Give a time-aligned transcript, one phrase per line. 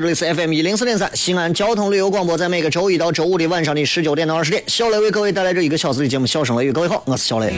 [0.00, 6.70] 这里是 FM 一零四点三西安交通旅游广播，在每个周一到周五的晚上的十九点到二十点，小雷为各位带来这一个小时的节目《笑声雷雨》。
[6.72, 7.52] 各位好，我是小雷。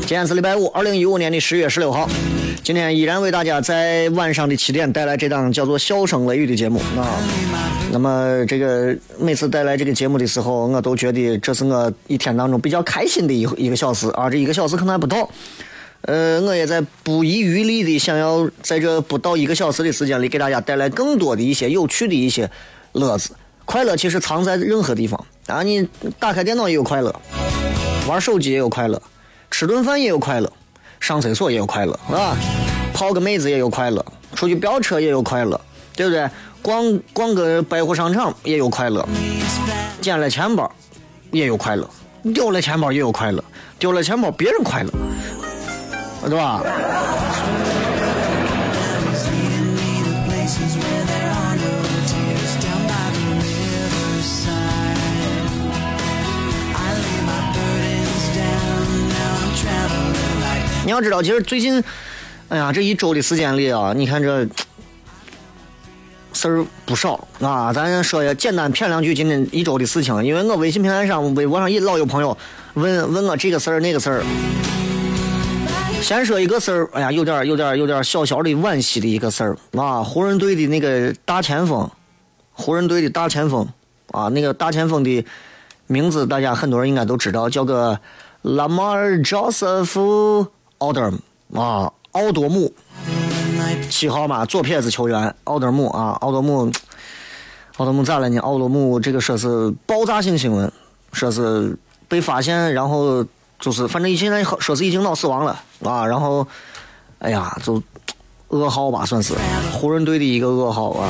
[0.00, 2.08] 今天是礼拜五，二零一五年的十月十六号。
[2.64, 7.14] 今天依然为大家在晚上的七点带来这档叫做《笑声雷雨》的节目啊。
[7.92, 14.28] 那么这个每次带来这个节目的时候，我都觉得这是我一天当中比较开心的一一个小时啊。
[14.28, 15.30] 这一个小时可能还不到。
[16.06, 22.48] 呃，我也在不遗余力的想要在这不到一个小时的时间里，给大家带来更多的一些有趣的一些
[22.92, 23.30] 乐子。
[23.64, 25.64] 快乐其实藏在任何地方啊！
[25.64, 25.88] 你
[26.20, 27.12] 打开电脑也有快乐，
[28.06, 29.02] 玩手机也有快乐，
[29.50, 30.52] 吃顿饭也有快乐，
[31.00, 32.36] 上厕所也有快乐，啊，
[32.94, 35.60] 泡个妹子也有快乐，出去飙车也有快乐，
[35.96, 36.30] 对不对？
[36.62, 39.04] 逛逛个百货商场也有快乐，
[40.00, 40.70] 捡了钱包
[41.32, 41.90] 也有快乐，
[42.32, 43.42] 丢了钱包也有快乐，
[43.80, 44.90] 丢了钱包别人快乐。
[46.28, 46.60] 对吧？
[60.84, 61.82] 你要知道，其实最近，
[62.48, 64.46] 哎呀，这一周的时间里啊，你看这
[66.32, 67.72] 事儿不少啊。
[67.72, 72.36] 咱说也简单谝两句今天一周的事情，因为我微信平台上、微博上也老有朋友
[72.74, 74.24] 问问我这个事儿那个事儿。
[76.06, 80.04] 先说一个事儿，哎呀，有点儿有点儿有点儿小小的惋惜的一个事儿啊！
[80.04, 81.90] 湖人队的那个大前锋，
[82.52, 83.66] 湖人队的大前锋
[84.12, 85.26] 啊，那个大前锋的
[85.88, 87.98] 名字大家很多人应该都知道，叫个
[88.42, 90.44] 拉马尔·乔瑟夫·
[90.78, 92.72] 奥德姆啊，奥多姆，
[93.90, 96.70] 七号嘛，左撇子球员，奥德姆啊，奥多姆，
[97.78, 98.38] 奥多姆咋了呢？
[98.38, 100.70] 奥多姆这个说是爆炸性新闻，
[101.12, 103.26] 说是被发现，然后。
[103.58, 106.46] 就是，反正现在说是已经脑死亡了啊，然后，
[107.18, 107.82] 哎呀，就
[108.50, 109.34] 噩耗吧，算是
[109.72, 111.08] 湖人队的一个噩耗啊。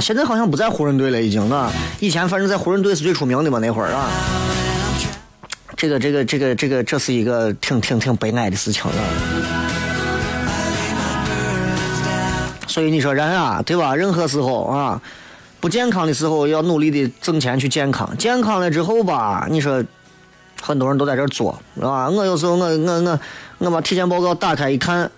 [0.00, 1.70] 现在好像不在湖人队了，已经啊。
[2.00, 4.08] 以前反正在湖人队是最出名的嘛，那会儿啊。
[5.76, 9.02] 这个这个这个这个，这是一个挺挺挺悲哀的事情啊。
[12.68, 13.94] 所以你说人啊，对吧？
[13.94, 15.02] 任何时候啊，
[15.60, 19.84] 不健康的时候要努力的挣钱去健康，健康了之后吧，你说。
[20.66, 22.08] 很多人都在这做，是吧？
[22.08, 23.20] 我有时候我我我
[23.58, 25.10] 我把体检报告打开一看，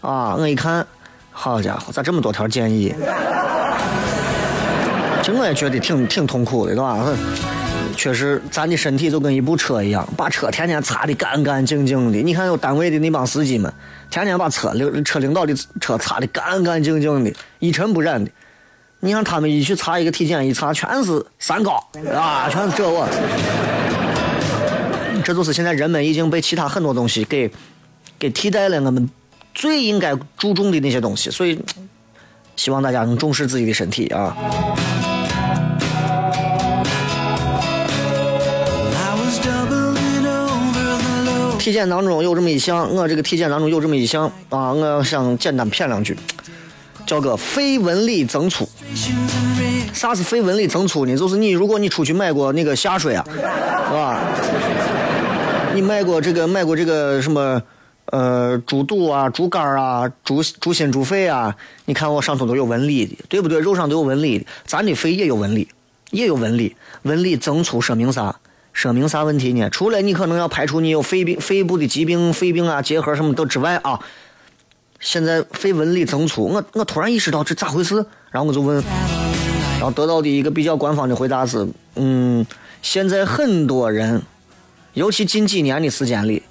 [0.00, 0.86] 啊，我一看，
[1.30, 2.94] 好家伙，咋这么多条建议？
[5.22, 7.04] 其实我也觉得挺挺痛苦的，对吧？
[7.96, 12.18] 确实，咱的身体就跟一部车一样，把车天天擦的干干净净的。
[12.22, 13.70] 你看有单位的那帮司机们，
[14.10, 18.30] 天天把车领车领导的车擦的干干净净的，一尘不染的。
[19.00, 21.72] 你看他们一去查一个体检，一查全是三高，
[22.14, 23.06] 啊，全是这我。
[25.24, 27.50] 这就是现在人们已经被其他很多东西给
[28.18, 29.08] 给替代了，我们
[29.54, 31.58] 最应该注重的那些东西，所以
[32.56, 34.36] 希望大家能重视自己的身体啊。
[41.58, 46.14] 体检当中有这么一项，我这个体检当中有这么一项啊，我想简单谝两句，
[47.06, 48.68] 叫个肺纹理增粗。
[49.94, 51.16] 啥是肺纹理增粗呢？
[51.16, 54.20] 就是你如果你出去买过那个下水啊，是吧？
[55.94, 57.62] 卖过这个买过这个什么，
[58.06, 61.54] 呃，猪肚啊、猪肝啊、猪猪心、猪肺啊？
[61.84, 63.60] 你看我上头都有纹理的，对不对？
[63.60, 65.68] 肉上都有纹理的，咱的肺也有纹理，
[66.10, 66.74] 也有纹理。
[67.02, 68.34] 纹理增粗说明啥？
[68.72, 69.70] 说明啥问题呢？
[69.70, 74.00] 除了你可能要排除你有肺病、肺部的疾病、肺病啊、结核什么都之外啊，
[74.98, 78.82] 现在肺纹理增粗，我我突然意识到这咋回事，然后我就问，
[79.78, 82.44] 然后得到的一个比较官方的回答是，嗯，
[82.82, 84.20] 现在很多人，
[84.94, 86.42] 尤其近几年的时间里，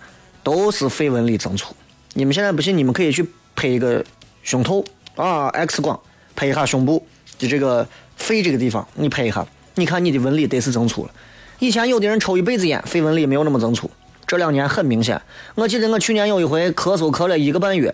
[0.43, 1.73] 都是肺纹理增粗。
[2.13, 3.25] 你们现在不信，你们可以去
[3.55, 4.03] 拍一个
[4.43, 4.83] 胸透
[5.15, 5.99] 啊，X 光
[6.35, 7.05] 拍一下胸部
[7.39, 7.87] 的这个
[8.17, 9.45] 肺这个地方，你拍一下，
[9.75, 11.11] 你看你的纹理得是增粗了。
[11.59, 13.89] 以前有的人抽一辈子烟，肺纹理没有那么增粗。
[14.27, 15.21] 这两年很明显。
[15.55, 17.93] 我记得我去年有一回咳嗽咳了一个半月。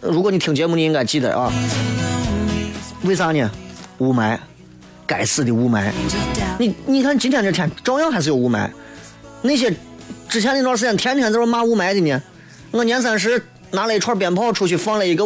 [0.00, 1.52] 如果你听节目，你应该记得啊。
[3.02, 3.50] 为啥呢？
[3.98, 4.38] 雾霾，
[5.06, 5.90] 该死的雾霾。
[6.58, 8.70] 你你看今天这天照样还是有雾霾。
[9.46, 9.70] 那些
[10.26, 12.20] 之前那段时间天天在这骂雾霾的呢。
[12.70, 13.40] 我年三十
[13.72, 15.24] 拿了一串鞭炮出去放了一个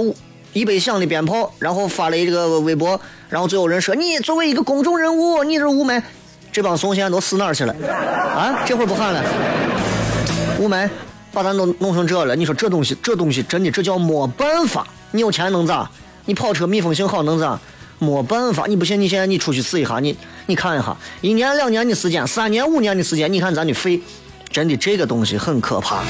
[0.53, 6.03] 一百响的鞭炮，然后发了一个微博，然后就有人说你作为一个公众人物，你这雾霾。
[6.51, 7.73] 这帮怂现在都死哪儿去了？
[7.87, 9.23] 啊，这会儿不喊了？
[10.59, 10.91] 雾霾
[11.33, 14.85] 把咱都弄成这了，你说这东西，这东西真的这叫没办法。
[15.13, 15.89] 你有钱能咋？
[16.25, 17.57] 你跑车密封性好能咋？
[17.99, 18.67] 没办法。
[18.67, 19.01] 你不信？
[19.01, 20.17] 你现在你出去试一下，你
[20.47, 24.01] 你看一下，一年两年的时间，三年五年的时间，你看咱的肺，
[24.51, 26.03] 真的这个东西很可怕。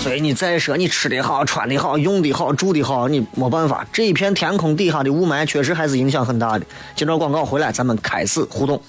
[0.00, 3.86] 所以你再说你吃的好，穿的好，用的好，住的好，你没办法。
[3.92, 6.66] 这一片天空底下的雾霾确实还是影响很大的。
[6.94, 8.80] 接着广告回来，咱们开始互动。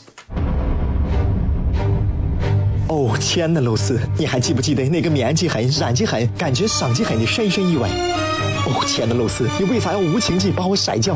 [2.88, 7.90] 哦，亲爱的露丝，你还记不记得那个面积狠、染技狠、感觉伤及狠的深深意外？
[8.68, 11.16] 哦，亲爱的露丝，你为啥要无情地把我甩掉？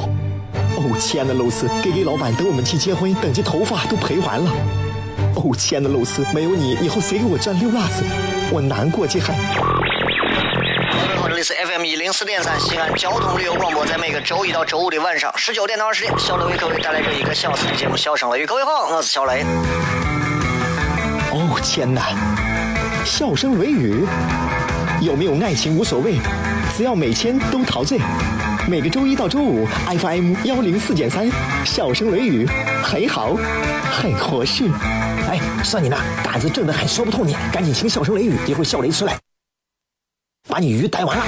[0.79, 4.49] 哦，亲爱的露丝给给老板等我们去结婚，等这头发都赔完了。
[5.35, 8.01] 哦，亲爱的露丝，没有你，以后谁给我赚溜辣子？
[8.49, 9.35] 我难过极狠。
[9.35, 18.43] 各位好，这里是 FM 一零四点三西安交通旅游广播，在每个周一到周五的晚上十九点到二十点，小雷为各位带来这一个小时的节目《笑声雷雨》。
[18.47, 19.43] 各位好，我是小雷。
[21.33, 22.07] 哦天哪！
[23.03, 24.05] 笑声雷雨，
[25.01, 26.19] 有没有爱情无所谓，
[26.77, 27.99] 只要每天都陶醉。
[28.69, 31.27] 每个周一到周五，FM 幺零四点三，
[31.65, 32.45] 笑声雷雨
[32.83, 33.33] 很好，
[33.91, 34.65] 很合适。
[35.27, 39.17] 哎，算你那胆子正的很，说不透你，赶紧请笑声雷雨，一会儿笑雷出来，
[40.47, 41.25] 把你鱼逮完了。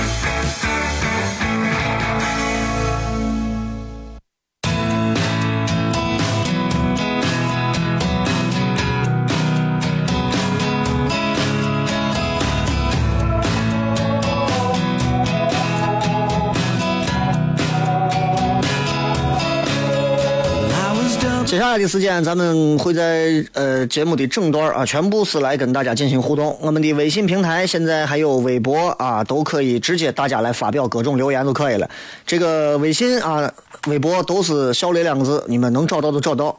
[21.61, 26.57] 下来的时间，咱们会在呃节目的整段啊，全部是来跟大家进行互动。
[26.59, 31.87] 我们的微信平台现在还有微博啊，都可以直接大家来发表各种留言就可以了。
[32.25, 33.47] 这个微信啊、
[33.85, 36.57] 微博都是“小雷”两个字，你们能找到就找到，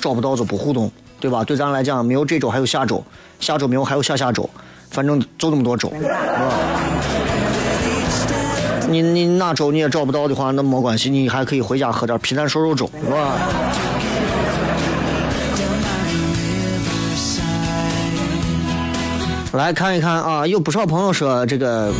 [0.00, 0.88] 找不到就不互动，
[1.18, 1.42] 对吧？
[1.42, 3.02] 对咱来讲，没有这周还有下周，
[3.40, 4.48] 下周没有还有下下周，
[4.92, 6.14] 反正就这么多周，是吧？
[8.88, 13.36] 你你哪周你也找不到的话，那没关系，你还可以回家喝点皮蛋瘦肉粥，是吧？
[19.52, 21.92] 来看一看啊，有不少朋友说这个，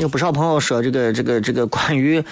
[0.00, 2.22] 有不少朋友说这个这个这个关于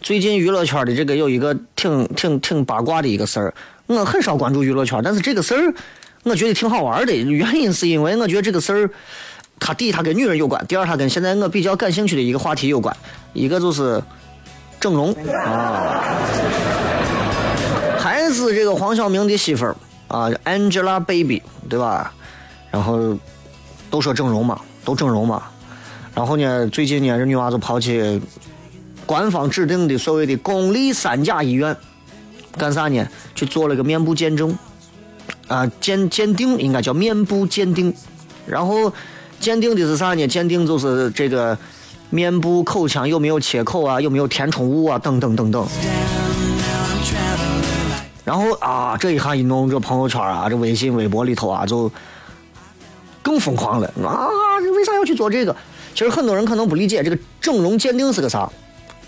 [0.00, 3.52] 最近娱乐圈的这个有一个挺挺挺八卦的一个事儿。
[3.86, 5.74] 我很少关注娱乐圈，但是这个事儿
[6.22, 8.90] 我觉得挺好玩的，原因是因为我觉得这个事儿。
[9.60, 12.96] 他第一，他跟女人有关；第二，他跟现在我比较感兴趣的一个话题有关。
[13.34, 14.02] 一个就是
[14.80, 15.12] 整容
[15.44, 16.02] 啊，
[17.98, 19.76] 还是这个黄晓明的媳妇儿
[20.08, 22.12] 啊，Angelababy，对吧？
[22.70, 23.16] 然后
[23.90, 25.42] 都说整容嘛，都整容嘛。
[26.14, 28.20] 然后呢，最近呢，这女娃就跑去
[29.04, 31.76] 官方指定的所谓的公立三甲医院
[32.56, 33.06] 干啥呢？
[33.34, 34.56] 去做了个面部鉴证
[35.48, 37.94] 啊，鉴鉴定应该叫面部鉴定，
[38.46, 38.92] 然后。
[39.40, 40.26] 鉴定的是啥呢？
[40.26, 41.56] 鉴定就是这个
[42.10, 45.66] 面部口腔有没有切口啊，有没有填充物啊，等等等等。
[48.24, 51.90] 然后啊，这一下一弄，这朋友圈啊，这微信、微博里头啊，就
[53.22, 54.28] 更疯狂了啊！
[54.76, 55.56] 为啥要去做这个？
[55.94, 58.50] 其实很多人可能不理解这个整容鉴定是个啥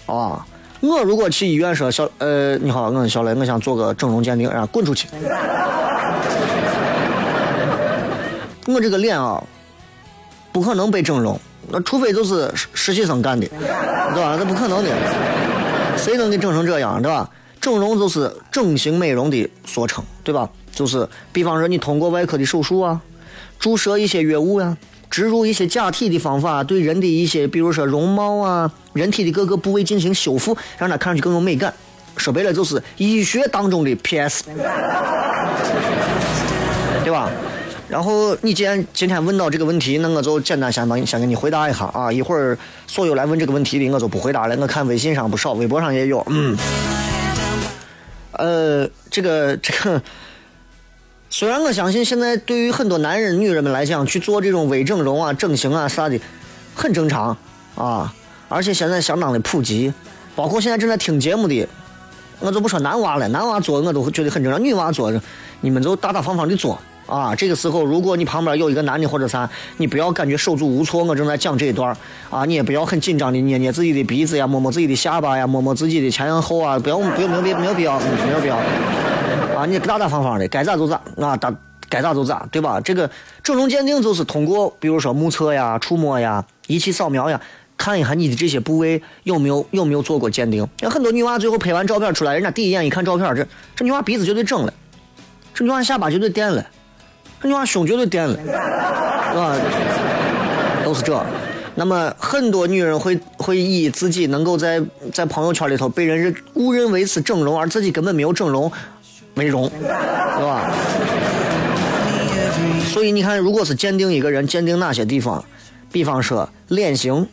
[0.07, 0.47] 啊。
[0.81, 5.07] 我如果去医院说小呃，你好，我是小雷，我想做个整容鉴定，然后滚出去。
[8.67, 9.43] 我这个脸啊。
[10.53, 11.39] 不可能被整容，
[11.69, 14.37] 那除非就是实习生干的，对吧？
[14.39, 14.91] 那不可能的，
[15.97, 17.29] 谁能给整成这样，对吧？
[17.61, 20.49] 整容就是整形美容的俗称，对吧？
[20.73, 23.01] 就是比方说你通过外科的手术啊，
[23.59, 24.77] 注射一些药物呀，
[25.11, 31.73] 植入一些假体的方法，对人的一些，比如说容貌啊，人体的各个部位进行修复，让它看上去更有美感。
[32.17, 34.45] 说白了就是医学当中的 PS，
[37.05, 37.31] 对吧？
[37.91, 42.11] 然后你既然今天问到这个问题，那我就简单先帮你先给你回答一下啊。
[42.11, 42.57] 一会儿
[42.87, 44.57] 所有来问这个问题的，我就不回答了。
[44.61, 46.25] 我看微信上不少，微博上也有。
[46.29, 46.57] 嗯，
[48.31, 50.01] 呃，这个这个，
[51.29, 56.17] 虽然我相信现在对于很多男人、女人们来讲，去做这种微整容啊、整形啊啥的，
[56.77, 57.37] 很正常
[57.75, 58.15] 啊，
[58.49, 59.93] 而且现在相当的普及。
[60.37, 61.67] 包括现在正在听节目的，
[62.39, 65.13] 我就不说男娃了，男娃做我都觉得很正常，女娃做，
[65.61, 66.81] 你们就大大方方的做。
[67.11, 71.03] 啊，这个时候如果你旁边有一个男的或者啥，你不要感觉手足无措。
[71.03, 71.95] 我正在讲这一段
[72.31, 78.57] 啊，你也不要很紧张的捏捏自己的鼻子呀，摸摸自己的下巴呀，摸摸自己的前后啊，不要不要没有必没有必要没有必要。
[79.59, 81.53] 啊，你大大方方的，该咋就咋啊，大
[81.89, 82.81] 该咋就咋，对吧？
[82.81, 83.11] 这个
[83.43, 87.41] 整容鉴定就是通过，比如说目测呀、触摸呀、仪器扫描呀，
[87.77, 90.65] 看一下你的这些部位有没有有没有做过鉴定。
[90.81, 94.73] 有很多女娃最后拍完照片出来，人家第一眼一看照片，这这女娃鼻子绝对整了，
[95.53, 96.65] 这女娃下巴绝对垫了。
[97.43, 99.57] 你娃胸绝对垫了，啊，
[100.85, 101.25] 都是这。
[101.75, 104.83] 那么很多女人会会以自己能够在
[105.13, 108.71] 在朋友圈里头被人认误认为是整容，而自己根本没有整容
[109.37, 110.71] 为荣，是吧？
[112.93, 115.43] 所以你看，如果是鉴定一个人，鉴定哪些地方？
[115.91, 117.27] 比方说脸型，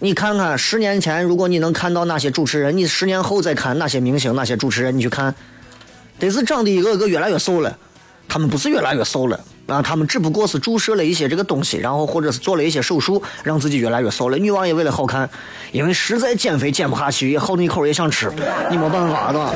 [0.00, 5.34] 你看看十年前，如果你能看到哪些主持人，你十年后再看哪些明星、哪些主持人，你去看，
[6.18, 7.78] 得是长得一个个越来越瘦了。
[8.28, 14.38] 他们不是越来越瘦了啊，他们只不过是注射了一些这个东西，然后或者是做了一些手术，让自己越来越瘦了。
[14.38, 15.28] 女王也为了好看，
[15.72, 18.30] 因为实在减肥减不下去，也好你口也想吃，
[18.70, 19.54] 你没办法的。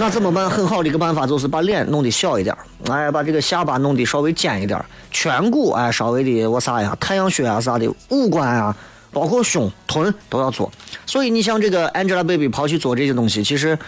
[0.00, 0.50] 那怎么办？
[0.50, 2.56] 很好的一个办法就是把脸弄得小一点，
[2.90, 8.74] 哎，把这个下巴弄得稍微尖一点，颧骨哎稍微的我啥呀，太阳穴啊啥的，五官啊，
[9.12, 10.68] 包括胸臀都要做。
[11.06, 13.78] 所以你像这个 Angelababy 跑去做这些东西，其实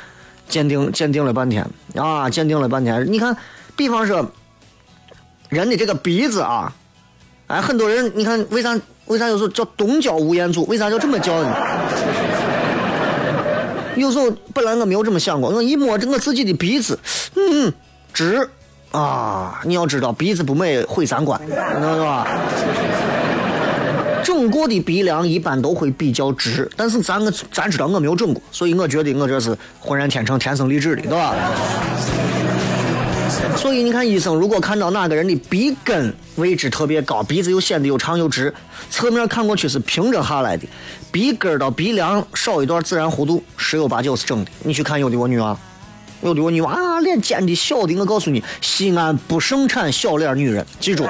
[0.48, 3.36] 鉴定鉴定了半天啊，鉴定了半天，你看。
[3.76, 4.24] 比方说，
[5.50, 6.72] 人的这个鼻子啊，
[7.46, 10.64] 哎，很多人你看，为啥为啥有时候叫东郊吴彦祖？
[10.66, 11.54] 为啥叫这么叫呢？
[13.96, 16.98] 有时候本来我没有这么想过，我一摸着我自己的鼻子，
[17.34, 17.72] 嗯，
[18.12, 18.48] 直
[18.92, 19.60] 啊！
[19.64, 22.26] 你要知道，鼻子不美毁三观，知道吧？
[24.22, 31.34] 整过的鼻梁一般都会比较直，但是咱我咱知道我没有整过，所以我觉得我这是浑然天成、天生丽质的，对吧？
[33.56, 38.52] 所以你看，医生如果看到哪个人的鼻根位置特别高，鼻子又显得又长又直，
[38.90, 40.66] 侧面看过去是平着下来的，
[41.10, 44.50] 鼻根到鼻梁少一段自然弧度，十有八九是整的。
[44.62, 45.56] 你去看有的我女娃，
[46.22, 51.06] 有的我女娃啊，脸尖的小的，我告诉你，西安不盛产小脸女人，记住。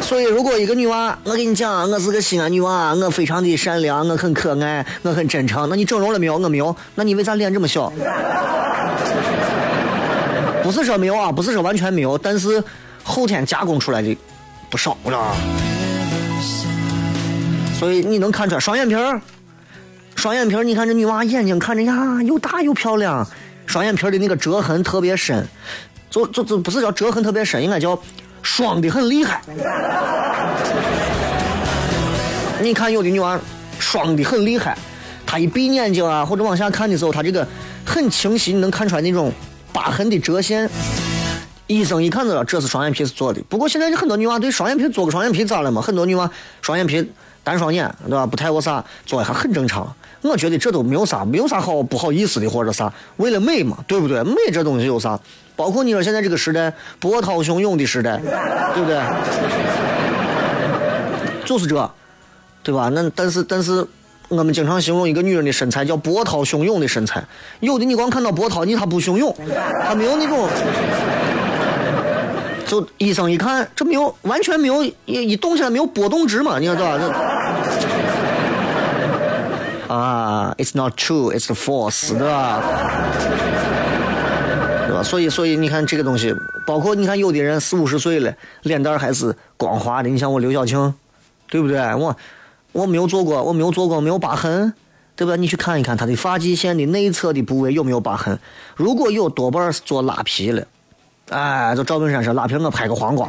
[0.00, 6.38] 所以，如果一个女娃，我跟你讲，我是个西安女娃，我非常的善良，我很可爱，我很真诚，那你整容了没有？
[6.38, 7.92] 我没有，那你为啥脸这么小？
[10.66, 12.60] 不是说没有啊，不是说完全没有，但是
[13.04, 14.18] 后天加工出来的
[14.68, 15.36] 不少，知道吧？
[17.78, 19.20] 所以你能看出来双眼皮儿，
[20.16, 23.24] 双眼皮儿，你看这女娃眼睛看着呀又大又漂亮，
[23.64, 25.46] 双眼皮儿的那个折痕特别深，
[26.10, 27.96] 就就就不是叫折痕特别深，应该叫
[28.42, 29.40] 双的很厉害。
[32.60, 33.38] 你看有的女娃
[33.78, 34.76] 双的很厉害，
[35.24, 37.46] 她一闭眼睛啊或者往下看的时候，她这个
[37.84, 39.32] 很清晰，你能看出来那种。
[39.76, 40.70] 疤痕的折线，
[41.66, 43.42] 医生一看就知道这是双眼皮是做的。
[43.46, 45.82] 不过现在很多女娃对双眼皮做个双眼皮咋了嘛？
[45.82, 46.30] 很多女娃
[46.62, 47.06] 双眼皮
[47.44, 48.24] 单双眼，对吧？
[48.24, 49.94] 不太我啥，做一下很正常。
[50.22, 54.22] 我觉得这都没有啥，没有啥好不好意思的或者啥，为了美嘛，对不对？
[54.24, 55.20] 美这东西有啥？
[55.54, 58.16] 包括你说现在这个时代波涛汹涌的时代，
[58.74, 58.98] 对不对？
[61.44, 61.90] 就是这，
[62.62, 62.88] 对吧？
[62.94, 63.86] 那但是但是。
[64.28, 67.22] 我们经常形容一个女人的身材叫波涛汹涌的身材，
[67.60, 69.32] 有的你光看到波涛，你她不汹涌，
[69.84, 70.48] 她没有那种，
[72.66, 76.92] 就医生一看，这没有完全没有一一动起来没有波动值嘛，你看对吧？
[79.88, 82.60] 啊，it's not true, it's false，对吧？
[84.88, 85.02] 对吧？
[85.04, 86.34] 所以所以你看这个东西，
[86.66, 90.92] 包括你看有的人四五十岁了，脸蛋还是光滑的，你像我刘晓庆，
[91.48, 91.78] 对不对？
[91.94, 92.16] 我。
[92.76, 94.74] 我没有做过，我没有做过，没有疤痕，
[95.16, 95.34] 对吧？
[95.34, 98.38] 你去看一看他的发际线的内侧的部位有没有疤痕，
[98.76, 100.62] 如果有，多半是做拉皮了。
[101.30, 103.28] 哎，就赵本山说拉皮，我拍个黄瓜。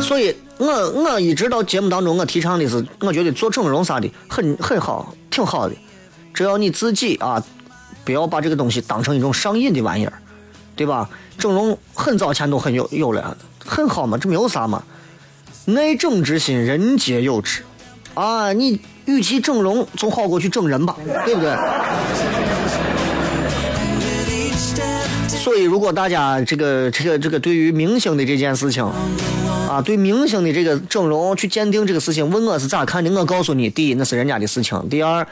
[0.00, 5.74] 所以，我我一直到节目当中，我提倡的是，我觉得做整容啥的很很好，挺好的，
[6.32, 7.42] 只要你自己啊，
[8.04, 10.12] 不要把这个东西当成一种上瘾的玩意儿，
[10.76, 11.10] 对吧？
[11.36, 14.82] 整容很早前都很有有了，很好嘛，这没有啥嘛。
[15.66, 17.62] 爱整之心，人皆有之，
[18.12, 18.52] 啊！
[18.52, 20.94] 你与其整容，总好过去整人吧，
[21.24, 21.56] 对不对？
[25.38, 28.84] 所以，如果大家这个这个这个对于明星的这件事情
[29.66, 33.10] 啊，对明星的这个整容去鉴定这个事情，问我是咋看的？
[33.12, 35.26] 我告诉你，第一，那是人家的事情；第二，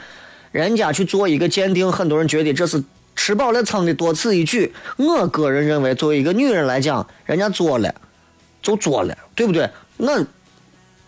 [0.51, 2.83] 人家去做一个鉴定，很多人觉得这是
[3.15, 4.73] 吃饱了撑的多此一举。
[4.97, 7.93] 我个人认为，作为一个女人来讲，人家做了
[8.63, 9.69] 就做了，对不对？
[9.97, 10.17] 那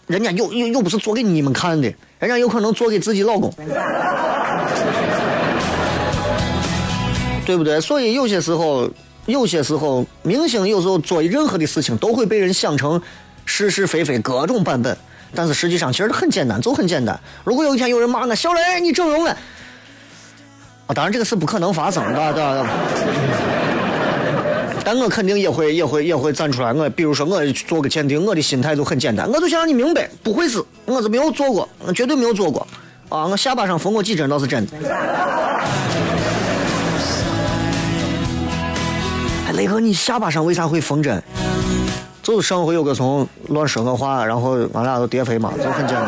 [0.08, 1.88] 人家又又又不是做给你们看的，
[2.20, 3.54] 人家有可能做给自己老公。
[7.46, 7.80] 对不对？
[7.80, 8.90] 所以有些时候，
[9.28, 13.00] 有些时候，明星有时候做任何的事情都会被人想成
[13.46, 14.98] 是是非非各种版本，
[15.36, 17.20] 但是实际上其实很简单，就很简单。
[17.44, 19.32] 如果有一天有人骂我小雷你整容了，
[20.88, 22.68] 啊，当然这个是不可能发生的，对吧？
[24.88, 26.72] 但我肯定也会也会也会站出来。
[26.72, 32.66] 我比如说我做个鉴定，我的心态就很简单，我就想让你明白，不会是，我是没有做过，我绝对没有做过。
[33.10, 34.74] 啊，我下巴上缝过几针倒是真的。
[39.54, 41.20] 雷哥，你下巴上为啥会缝针？
[42.22, 46.08] 就是上回有个从乱说个话，然后俺俩都跌飞嘛，就很简单。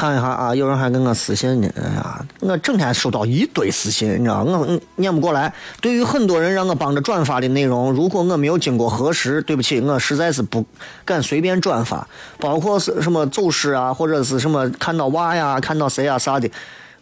[0.00, 1.68] 看一下啊，有人还跟我私信呢。
[1.76, 5.52] 哎呀，我整天收到一堆私信，你知道，我念不过来。
[5.82, 10.64] 对于很多人让我帮着转发的内容，如果我没有经过核实，对不起，我实在是不
[11.04, 12.08] 敢随便转发。
[12.38, 16.50] 包括是什么走失啊，或者是什么看到娃呀、看到谁呀啥的，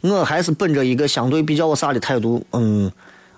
[0.00, 2.44] 我还是本着一个相对比较啥的态度。
[2.50, 2.90] 嗯，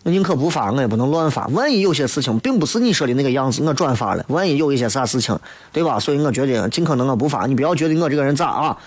[0.05, 1.47] 我宁可不发，我也不能乱发。
[1.49, 5.38] 万一有些事情并不是你说的那个样子，我转发了，万一有一些啥事情，
[5.71, 6.00] 对吧？
[6.00, 7.45] 所以我觉得尽可能我不发。
[7.45, 8.79] 你不要觉得我这个人咋啊？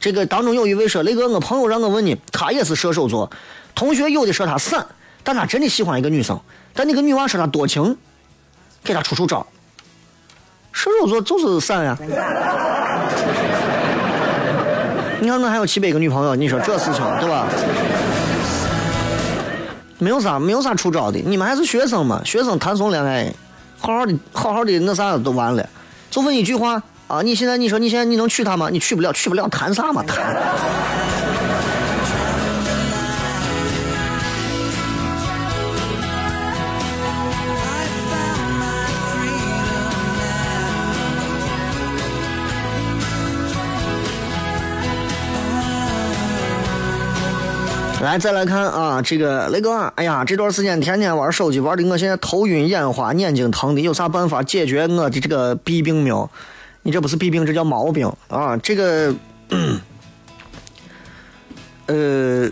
[0.00, 3.28] 这个当中有一位说：“雷哥，我朋友让我问你，他也是射手座。
[3.74, 4.86] 同学有的说他散，
[5.24, 6.38] 但他真的喜欢一个女生。
[6.72, 7.96] 但那个女娃说他多情，
[8.84, 9.44] 给他出出招。
[10.72, 11.98] 射手座就是散呀。
[15.20, 17.48] 你看我还有七百个女朋友，你说这事情对吧？
[19.98, 21.18] 没有啥，没有啥出招的。
[21.18, 23.34] 你们还是学生嘛，学生谈什么恋爱？
[23.80, 25.68] 好好的，好好的那啥都完了，
[26.08, 27.22] 就问一句话。”啊！
[27.22, 28.68] 你现在你说你现在你能娶她吗？
[28.70, 30.36] 你娶不了，娶不了，谈啥嘛谈？
[48.02, 56.28] 来，再来看啊，这个雷哥，哎呀，这段时间天天玩手机，玩的我现在头晕眼花，眼睛疼的，有啥办法解决我的这个弊病没有？
[56.88, 58.56] 你这不是弊病，这叫毛病啊！
[58.56, 59.14] 这个，
[61.84, 62.50] 呃，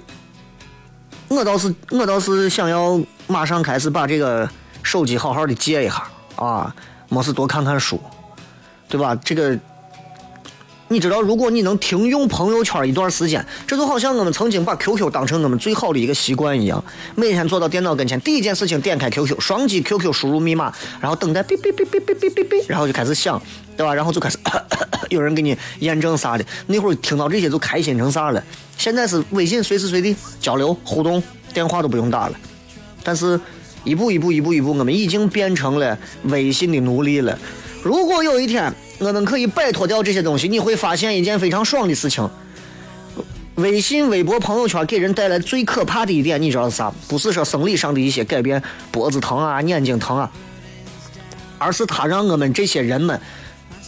[1.29, 4.47] 我倒是我倒是想要马上开始把这个
[4.83, 6.77] 手机好好的戒一下啊，
[7.09, 7.99] 没事多看看书，
[8.91, 9.17] 对吧？
[9.25, 9.59] 这个。
[10.89, 16.85] 你知道，如果你能停用朋友圈一段时间，这就好像我们曾经把 QQ 当成我们最好的一个习惯一样，
[17.17, 23.43] 每天坐到电脑跟前，第一件事情点开 QQ，双击 QQ，输入密码，然后等待，哔哔哔哔哔哔哔，然后就开始响，
[23.77, 23.95] 对吧？
[23.95, 24.39] 然后就开始
[25.11, 28.43] 有人给你验证啥的，那会儿听到这些就开心成啥了。
[28.77, 32.39] 现在是微信随时随地交流互动，电话都不用打了。
[33.03, 33.39] 但是，
[33.85, 37.39] 一步一步一步一步，我们已经变成了微信的奴隶了。
[37.83, 42.29] 如果有一天，我们可以摆脱掉这些东西，你会发现一件非常爽的事情。
[43.55, 46.93] 微信、微博、朋友圈给人带来最可怕的一点，你知道是啥？
[47.09, 50.31] 不是说生理上的一些改变，脖子疼啊、眼睛疼啊，
[51.57, 53.19] 而是它让我们这些人们，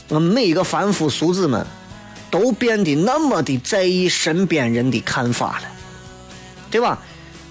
[0.08, 1.66] 我们每一个凡夫俗子们，
[2.30, 5.66] 都变得那么的在意身边人的看法了，
[6.70, 6.98] 对吧？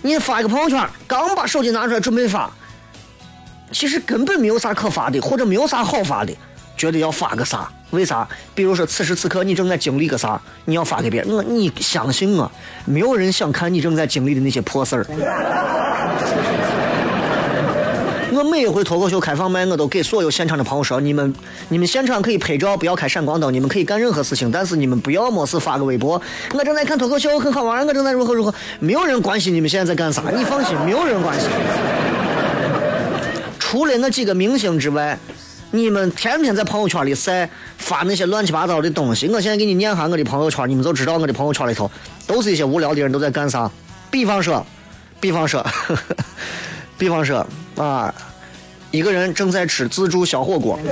[0.02, 2.50] 你发一个朋友圈，刚把手机拿出来准备发，
[3.72, 6.34] 其实根本没有啥可发的，或者没有啥好发的。
[6.76, 7.72] 觉得要发个啥？
[7.90, 8.28] 为啥？
[8.54, 10.40] 比如说此时此刻你正在经历个啥？
[10.66, 11.32] 你要发给别人？
[11.32, 12.52] 我你相信我，
[12.86, 15.04] 没有人想看你正在经历的那些破事儿。
[18.38, 21.34] 我每一回脱口秀开放麦，我都给所有现场的朋友说：你们
[21.70, 26.22] 你们现场可以拍照，不要开闪光灯，你们可以干任何事情，但是你们不要没事发个微博。
[26.54, 27.88] 我正在看脱口秀，很好玩。
[27.88, 30.22] 我正在如何如何，没有人关心你们现在在干啥。
[30.30, 31.50] 你放心，没有人关心。
[33.58, 35.18] 除了那几个明星之外。
[35.70, 41.92] 你们天天在朋友圈里晒发那些乱七八糟的东西，我现在给你念下我的朋友圈，你们就知道我的朋友圈里头
[42.26, 43.70] 都是一些无聊的人都在干啥。
[44.10, 44.66] 比方说，
[45.20, 45.62] 比方说，
[46.98, 48.14] 比方说啊，
[48.92, 50.80] 一个人正在吃自助小火锅。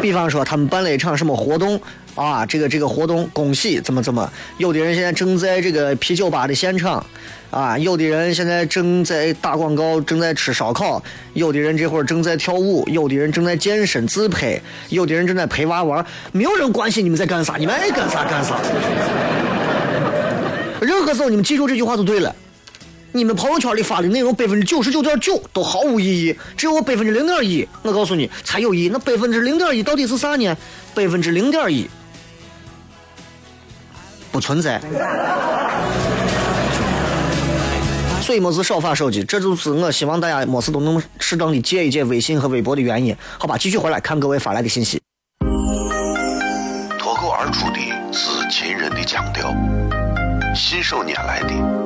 [0.00, 1.80] 比方说他们办了一场什么活动？
[2.14, 7.04] 啊，这个这个活动恭喜怎么怎么，有的人现在正在这个啤酒吧的现场。
[7.50, 14.60] 啊，有的人现在正在打广告，正在吃烧烤，有的人这会儿正在跳舞，有的人正在健身自拍，
[14.90, 18.56] 有的人正在陪娃玩，没有人关心你们在干啥，你们爱干啥干啥。
[20.80, 22.34] 任何时候你们记住这句话就对了。
[23.16, 28.90] 你们朋友圈里发的内容百分之九十九点九都毫无意义，只有百分之零点一，我告诉你才有意义。
[28.92, 30.54] 那百分之零点一到底是啥呢？
[30.94, 31.88] 百分之零点一
[34.30, 34.78] 不存在。
[38.20, 43.16] 所以没事少发手机，这就是我希望大家没事都能适当的戒一戒微信和微博的原因。
[43.38, 45.00] 好吧，继续回来看各位发来的信息。
[46.98, 47.80] 脱口而出的
[48.12, 49.54] 是秦人的腔调，
[50.54, 51.85] 信手拈来的。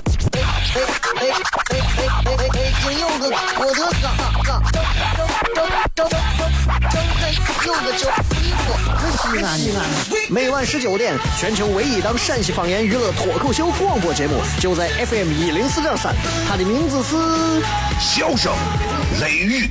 [10.29, 16.15] 每晚十九点，全球唯一档陕西方言娱乐脱口秀广播节目，就在 FM 一零四点三。
[16.47, 17.15] 它的名字是
[17.99, 18.53] 《笑声
[19.19, 19.65] 雷雨》，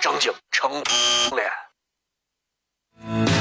[0.00, 0.70] 张景成
[1.34, 3.35] 脸。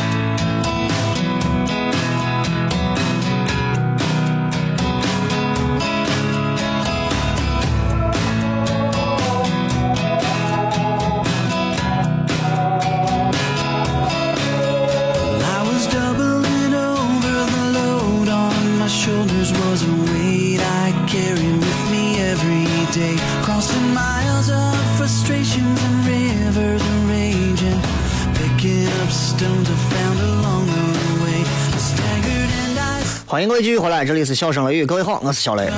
[33.28, 35.70] 欢迎各位继续回来，这里是笑声雷雨，各位好，我是小雷。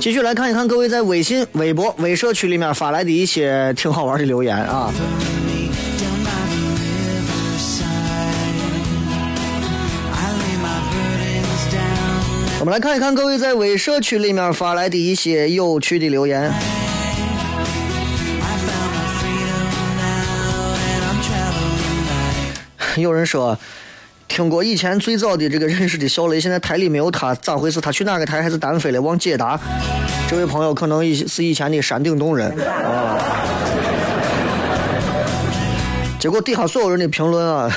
[0.00, 4.90] 继续来看一看各位在微信、微博、微社区里面发来的一些挺好玩的留言啊。
[12.64, 16.50] 我们来看一看各位在微社区里面发来的一些有趣的留言。
[22.96, 23.58] 有人说，
[24.26, 27.82] 听过以前最早的这个认识的小雷，现在台里没有他，咋回事？
[27.82, 29.02] 他去哪个台还是单飞了？
[29.02, 29.60] 忘解答。
[30.26, 33.18] 这位朋友可能以是以前的山顶洞人啊。
[36.24, 37.70] 结果底下所有人的评论啊，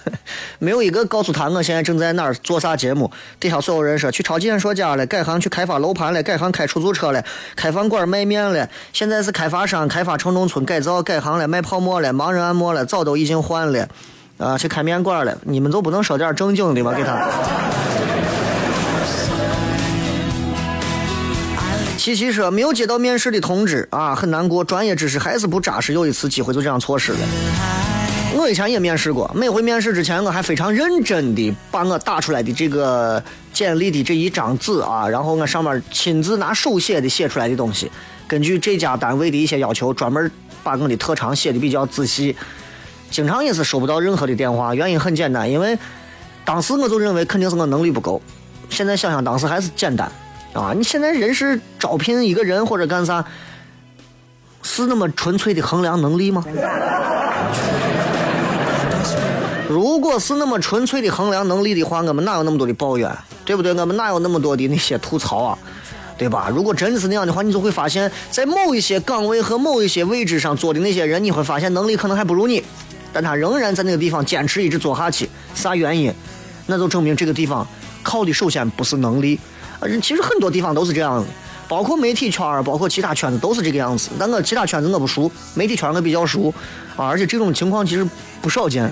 [0.60, 3.10] 没有一个告诉他我现在正在哪儿做啥节目。
[3.40, 7.24] 底下所有人说去超级演说家了，改行去开发楼盘了，改行开出租车了，
[7.56, 13.88] 开饭馆卖面了，现在是开发商，开发城中村改造改行了，卖泡沫了，盲人按摩了，早都已经换了。
[14.36, 16.92] 啊，去开面馆了，你们就不能说点正经的吗？
[16.92, 17.26] 给他。
[21.96, 27.18] 七七说没有接到面试的通知啊，很难过，专业知识还是不扎实，有一次机会就这样错失了。
[28.36, 33.22] 我以前也面试过，每回面试之前我还非常认真的把我打出来的这个
[33.52, 37.90] 简历的这一张纸啊，然后我上面亲自拿手写的写出来的东西，
[38.28, 40.30] 根据这家单位的一些要求，专门
[40.62, 42.36] 把我的特长写的比较仔细。
[43.10, 45.78] 经常也是收不到任何的电话，原因很简单，因为
[46.44, 48.20] 当时我就认为肯定是我能力不够。
[48.68, 50.10] 现在想想，当时还是简单
[50.52, 50.72] 啊！
[50.76, 53.24] 你现在人事招聘一个人或者干啥，
[54.62, 56.44] 是那么纯粹的衡量能力吗？
[59.68, 63.10] 如果是那么纯粹的衡量能力的话，我们哪有那么多的抱怨，
[63.44, 63.72] 对不对？
[63.72, 65.58] 我们哪有那么多的那些吐槽啊，
[66.16, 66.48] 对吧？
[66.48, 72.62] 如果真的是那样的话，你就会发现，在某一些岗位和某一些位置上做的那些人，你会发现能力可能还不如你。
[73.12, 76.12] 但他仍然在那个地方坚持一直做下去，啥原因？
[76.66, 77.66] 那就证明这个地方
[78.02, 79.38] 靠的首先不是能力，
[79.80, 81.24] 呃，其实很多地方都是这样，
[81.68, 84.10] 包括媒体圈包括其他圈子都是这个样子。
[84.18, 86.52] 但我其他圈子我不熟，媒体圈我比较熟，
[86.96, 88.06] 啊，而且这种情况其实
[88.40, 88.90] 不少见。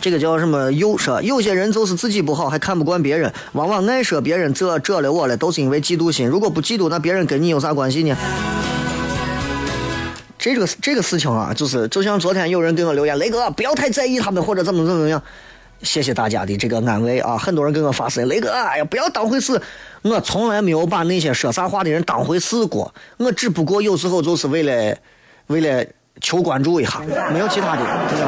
[0.00, 0.72] 这个叫什么？
[0.72, 6.26] 有说有些人就是自己不好，还看不惯别人，往往爱说别人这这了我了，都是因为嫉妒心。
[6.26, 8.16] 如果不嫉妒，那别人跟你有啥关系呢？
[10.42, 15.22] 这个这个事情啊，就是就像昨天有人给我留言，雷哥不要太在意他们或者怎么怎么样。
[15.84, 17.38] 谢谢大家的这个安慰啊！
[17.38, 19.60] 很多人给我发私信，雷哥，哎呀，不要当回事。
[20.02, 22.92] 我从来没有把那些说啥话的人当回事过。
[23.18, 24.96] 我只不过有时候就是为了
[25.46, 25.86] 为了
[26.20, 27.00] 求关注一下，
[27.32, 28.26] 没有其他的，对吧？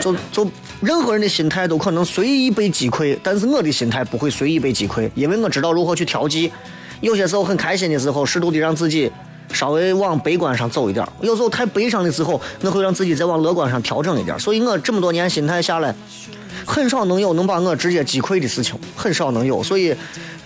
[0.00, 0.48] 就就
[0.80, 6.52] 任何人的心态都可能随意被击溃，但是我的心态不会随意被击溃，因为我知道如何去调剂。
[7.00, 9.10] 有些时候很开心的时候，适度的让自己
[9.52, 14.38] 稍微往悲观上走一点；有时候太悲伤的时候，我会让自己再往乐观上调整一点。
[14.38, 15.94] 所以我这么多年心态下来，
[16.64, 19.62] 很少能有能把我直接击溃的事情，很少能有。
[19.62, 19.94] 所以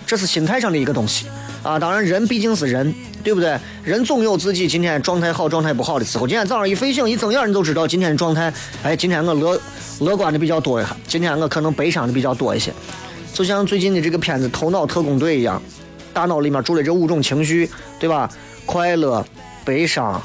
[0.05, 1.27] 这是心态上的一个东西
[1.63, 1.77] 啊。
[1.77, 3.57] 当然，人毕竟是人，对不对？
[3.83, 6.27] 人总有自己今天状态好、状态不好的时候。
[6.27, 8.51] 今天早上一睡醒一睁眼，你就知道今天的状态。
[8.83, 9.59] 哎，今天我乐
[9.99, 12.73] 乐观的比较多一些，今天我可能悲伤的比较多一些。
[13.33, 15.61] 就像最近的这个片子《头脑特工队》一样。
[16.13, 18.29] 大脑里面住了这五种情绪，对吧？
[18.65, 19.25] 快乐、
[19.63, 20.21] 悲伤、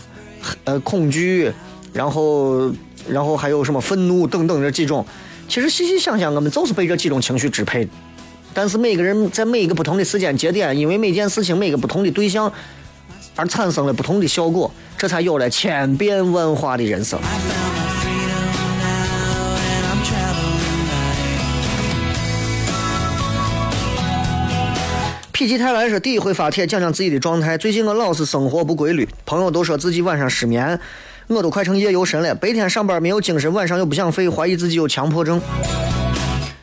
[0.64, 1.53] 呃恐惧，
[1.92, 2.72] 然后
[3.09, 5.05] 然后还有什么愤怒等等这几种。
[5.48, 7.88] 其实细细想想，我们就是被这几种情绪支配。
[8.53, 12.53] 但是每个人在每一个不同的时间节点，因为每件事情、每个不同的对象，
[13.37, 17.18] 而产生了不同的效果，这才有了千变万化的人生。
[25.40, 27.57] 否极泰来说，第一回发帖讲讲自己的状态。
[27.57, 30.79] 最近我老是生活不规律，朋友都说自己晚上失眠，
[31.29, 32.35] 我都快成夜游神了。
[32.35, 35.40] 白天上班没有精神，晚上又不想睡，怀疑自己有强迫症。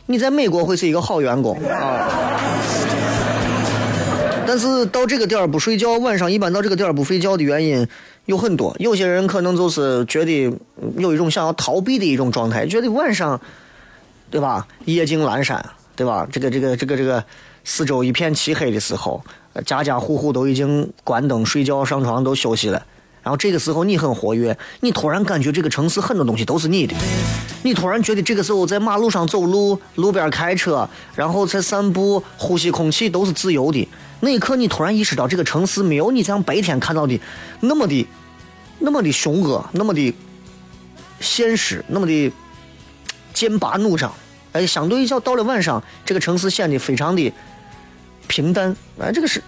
[0.05, 2.07] 你在美国会是一个好员工啊，
[4.45, 7.87] 但是到这个点儿不睡觉，晚上一般到这个点儿不睡觉的原因
[8.27, 8.75] 有很多。
[8.77, 10.55] 有些人可能就是觉得
[10.97, 13.41] 有一种想要逃避的一种状态，觉得晚上，
[14.29, 14.67] 对吧？
[14.85, 16.27] 夜静阑珊，对吧？
[16.31, 17.23] 这个这个这个这个。
[17.69, 19.21] 四周一片漆黑的时候，
[19.65, 22.81] 家家户户都已经关灯睡觉上床都休息了。
[23.21, 26.95] 然后这个时候你很活跃，你突然感觉这个城市很多东西都是你的。
[27.63, 33.85] 你突然觉得这个时候在马路上走路、路边开车，然后在散步、呼吸空气都是自由的。
[34.21, 37.19] 那一刻你突然意识到这个城市没有你像白天看到的
[37.59, 38.07] 那么的、
[38.79, 40.15] 那么的凶恶、那么的
[41.19, 42.31] 现实、那么的
[43.33, 44.09] 剑拔弩张。
[44.53, 47.33] 哎，相对一较到了晚上，这个城市显得非常的。
[48.27, 49.41] 平淡，哎，这个是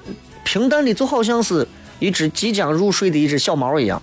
[0.44, 1.68] 平淡的，就好像是
[2.00, 4.02] 一只即将入睡的一只小猫一样。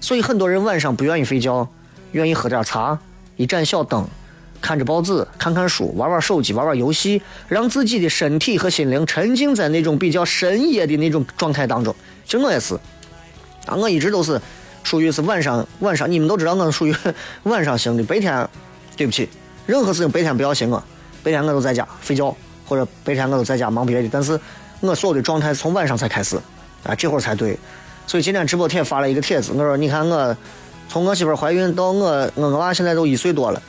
[0.00, 1.68] 所以很多人晚上不愿意睡觉，
[2.12, 2.98] 愿意喝点茶，
[3.36, 4.06] 一盏小灯，
[4.60, 11.94] 看着报纸，看看书，玩玩手机，玩玩游戏，让自己的身体和心灵沉浸在那种比较深夜的那种状态当中。
[12.24, 12.74] 其实我也是，
[13.66, 14.40] 啊，我一直都是
[14.82, 16.94] 属于是晚上晚上，你们都知道我是属于
[17.44, 18.02] 晚上型的。
[18.04, 18.48] 白天，
[18.96, 19.28] 对不起，
[19.66, 20.82] 任何事情白天不要寻我，
[21.22, 22.36] 白天我都在家睡觉。
[22.66, 24.38] 或者白天我都在家忙别的，但是
[24.80, 26.36] 我所有的状态从晚上才开始，
[26.84, 27.58] 啊，这会儿才对。
[28.06, 30.36] 所以今天直播帖发了一个帖子，我说你看我
[30.88, 33.62] 从我媳妇怀孕到我我我娃现在都一岁多了，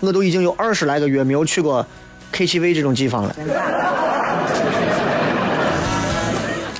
[0.00, 1.84] 我都已经有二十来个月没有去过
[2.32, 3.34] KTV 这种地方了。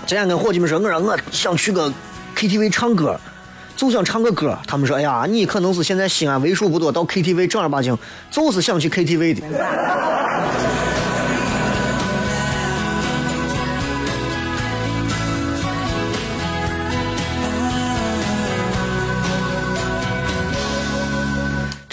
[0.07, 1.93] 今天跟伙计们说，我说我想去个
[2.37, 3.19] KTV 唱歌，
[3.75, 4.57] 就想唱个歌。
[4.67, 7.99] 他们说，哎呀，你可能是现在西安为数不多到 KTV 正儿八经
[8.31, 9.47] 就是想去 KTV 的。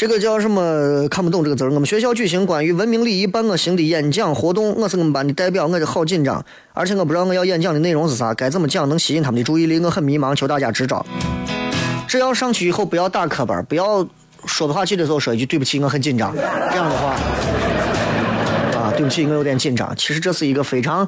[0.03, 1.07] 这个叫什么？
[1.07, 1.71] 看不懂这个字儿。
[1.71, 11.05] 我们学校举行关于文明礼仪办我行的演讲活动，我是我们班的代表，我就好紧张，而且我不知道我要演讲的内容是啥，该怎么讲能吸引他们的注意力，我很迷茫，求大家支招。
[12.05, 14.05] 只要上去以后不要打磕巴，不要
[14.45, 16.35] 说不下去的时候说一句对不起，我很紧张。
[16.35, 17.15] 这样的话，
[18.77, 19.95] 啊，对不起，我有点紧张。
[19.95, 21.07] 其实这是一个非常，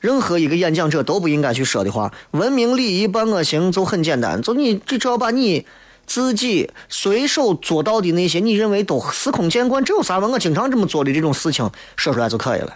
[0.00, 2.12] 任何一个演讲者都不应该去说的话。
[2.32, 5.64] 文明礼仪办我行就很简单，就你只要把你。
[6.06, 10.28] 自己随手做到的那些，你认为都司空见惯，这有啥嘛？
[10.28, 12.72] 我经常这么做的这种事情，说出来就可以了，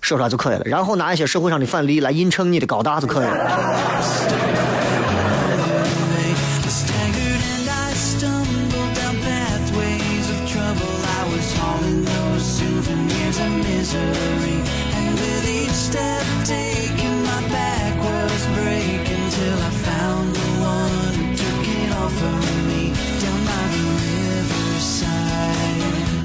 [0.00, 0.62] 说出来就可以了。
[0.64, 3.60] 然后拿一些社会上的范例来印衬你的高大就可以了。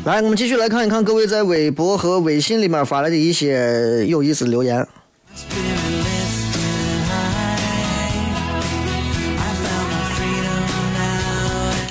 [0.10, 4.84] 来，我们继续来看一看各位在微博和微信里面发来的一些有意思的留言。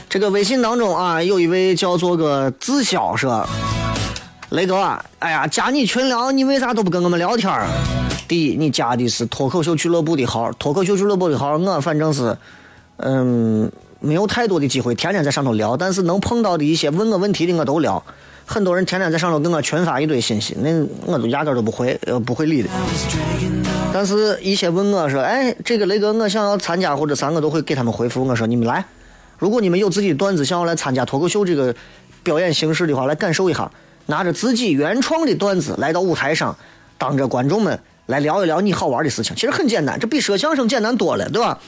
[0.09, 3.49] 这个微信当中啊，有一位叫做个自销说
[4.51, 7.49] ：“雷哥，哎呀，加你群聊，你为啥都不跟我们聊天
[8.27, 12.37] 第一，你加的是脱口秀俱乐部的号，脱口秀俱乐部的号，我反正是，
[12.97, 13.71] 嗯。”
[14.01, 18.03] 没有太多的机会，天天在上头聊，但是能碰到的一些问我问题的我都聊。
[18.47, 20.71] 很多人天天在上头跟我群发一堆信息，那
[21.05, 22.69] 我都压根都不回，呃，不会理的。
[23.93, 28.25] 但是，一些问我说：“哎，这个雷哥，我想要参加或者啥，我都会给他们回复。
[28.25, 28.83] 我说你们来，
[29.37, 31.75] 如果你们有自己的段子想要来参加脱口秀这个
[32.23, 33.71] 表演形式的话，来感受一下，
[34.07, 36.57] 拿着自己原创的段子来到舞台上，
[36.97, 39.37] 当着观众们来聊一聊你好玩的事情。
[39.37, 41.59] 其实很简单，这比说相声简单多了，对吧？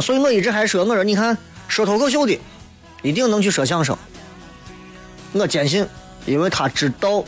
[0.00, 1.36] 所以我一直还说，我说你看
[1.68, 2.38] 说脱口秀的，
[3.02, 3.96] 一定能去说相声。
[5.32, 5.86] 我坚信，
[6.26, 7.24] 因为他知道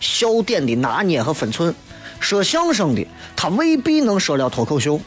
[0.00, 1.74] 笑点的拿捏和分寸。
[2.20, 3.06] 说相声的，
[3.36, 5.00] 他未必能说了脱口秀，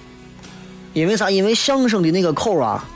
[0.93, 1.29] 因为啥？
[1.29, 2.87] 因为相声的那个口啊，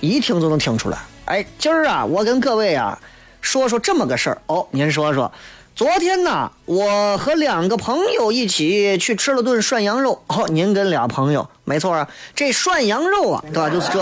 [0.00, 0.98] 一听就能听出来。
[1.26, 2.98] 哎，今儿啊，我跟各位啊
[3.40, 4.42] 说说这么个事儿。
[4.46, 5.30] 哦，您说说，
[5.76, 10.22] 昨天呢，我和两个朋友一起去吃了顿涮羊肉。
[10.28, 13.68] 哦，您跟俩朋友，没错啊，这涮羊肉啊，对吧？
[13.68, 14.00] 就是这。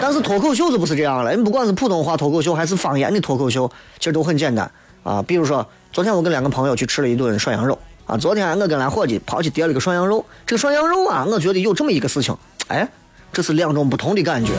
[0.00, 4.70] 但是脱口秀就不是这样了，你不管是普通话脱口秀还是方言的脱口秀，其实都很简单
[5.02, 5.20] 啊。
[5.20, 5.66] 比如说。
[5.92, 8.16] 昨天我跟两个朋友去吃了一顿涮羊肉啊！
[8.16, 10.24] 昨天我跟俩伙计跑去点了个涮羊肉。
[10.46, 12.32] 这个涮羊肉啊，我觉得有这么一个事情，
[12.68, 12.88] 哎，
[13.32, 14.52] 这是两种不同的感觉，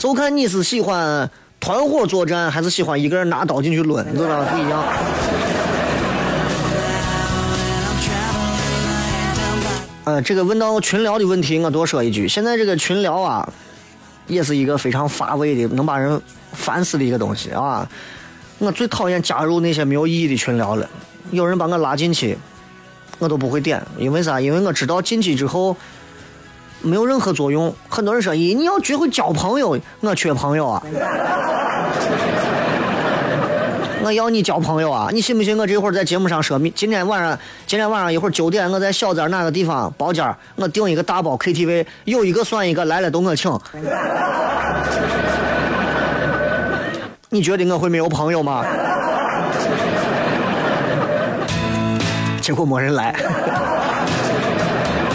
[0.00, 1.30] 就看你是喜欢
[1.62, 4.44] 团伙作战，还是喜欢一个人拿刀进去抡，知道吧？
[4.50, 4.82] 不一样。
[10.02, 13.48] 呃，这个问到群聊的问题，我多说一句，现在这个群聊啊，
[14.26, 16.20] 也是一个非常乏味的，能把人
[16.52, 17.88] 烦死的一个东西啊。
[18.58, 20.90] 我最讨厌加入那些没有意义的群聊了。
[21.30, 22.36] 有人把我拉进去，
[23.20, 24.40] 我都不会点，因为啥？
[24.40, 25.76] 因为我知道进去之后
[26.82, 27.74] 没有任何作用。
[27.88, 30.82] 很多人说：“咦，你要学会交朋友。”我缺朋友啊！
[34.04, 35.08] 我要你交朋友啊！
[35.12, 35.56] 你信不信？
[35.56, 43.56] 我这会儿在节目上说，明今天晚上，今天晚上一会儿九点，我在小寨哪个地方包间我订一个大包 KTV，有一个算一个，来了都我请。
[47.30, 48.64] 你觉得我会没有朋友吗？
[52.42, 53.14] 结果没人来，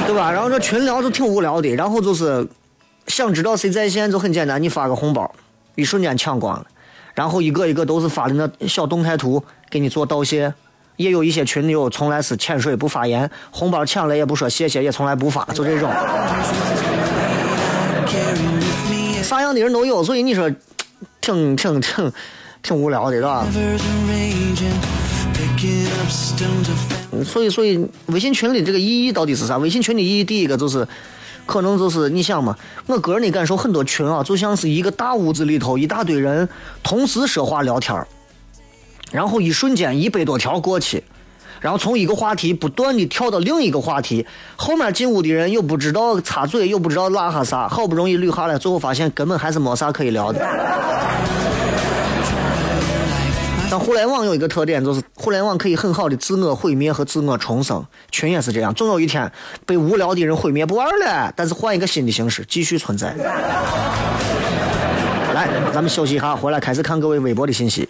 [0.07, 0.31] 对吧？
[0.31, 2.47] 然后这群聊就挺无聊的，然后就是
[3.07, 5.31] 想知道谁在线就很简单，你发个红包，
[5.75, 6.65] 一瞬间抢光了。
[7.13, 10.53] 然后一个一个都是发的那小动态图，给你做道谢。
[10.95, 15.91] 也有一些群友从来是潜水不发言，红包抢了也不说谢谢，也从来不发，就这种。
[19.21, 20.49] 啥样的人都有，所以你说。
[21.19, 22.13] 挺挺挺
[22.63, 23.45] 挺无聊的，是吧？
[27.25, 29.57] 所以所以微信群里这个意义到底是啥？
[29.57, 30.87] 微信群的意义，第一个就是，
[31.45, 32.55] 可能就是你想嘛，
[32.85, 36.47] 我个人的感受，很多群啊，就像是一个大屋子里头一大堆人
[36.83, 38.05] 同时说话聊天
[39.11, 41.03] 然后一瞬间一百多条过去，
[41.61, 51.46] 然后从一个话题不断的跳到另一个话题，后面进屋的人又不知道插嘴，又不知道拉下啥，好不容易捋下来，最后发现根本还是没啥可以聊的。
[53.69, 59.29] 但互联网有一个特点，就是互联网可以很好的自我毁灭和自我重生，群也是这样，总有一天
[59.65, 63.13] 被无聊的人毁灭不玩了，但是换一个新的形式继续存在。
[65.33, 67.89] 来，咱们休息一下，回来开始看各位微博的信息。